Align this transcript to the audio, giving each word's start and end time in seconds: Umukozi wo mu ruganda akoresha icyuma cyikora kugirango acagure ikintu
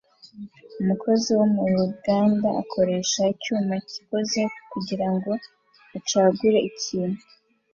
Umukozi 0.81 1.29
wo 1.37 1.45
mu 1.55 1.63
ruganda 1.73 2.47
akoresha 2.61 3.21
icyuma 3.33 3.73
cyikora 3.89 4.43
kugirango 4.71 5.31
acagure 5.97 6.57
ikintu 6.69 7.21